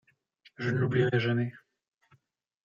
[0.57, 1.53] Je ne l’oublierai jamais…